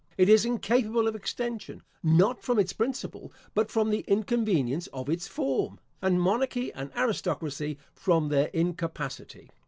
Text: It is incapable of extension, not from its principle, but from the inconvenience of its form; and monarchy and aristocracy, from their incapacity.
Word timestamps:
It 0.17 0.29
is 0.29 0.45
incapable 0.45 1.07
of 1.07 1.13
extension, 1.15 1.83
not 2.01 2.41
from 2.41 2.57
its 2.57 2.73
principle, 2.73 3.31
but 3.53 3.69
from 3.69 3.91
the 3.91 4.03
inconvenience 4.07 4.87
of 4.87 5.09
its 5.09 5.27
form; 5.27 5.79
and 6.01 6.19
monarchy 6.19 6.73
and 6.73 6.89
aristocracy, 6.95 7.77
from 7.93 8.29
their 8.29 8.47
incapacity. 8.47 9.51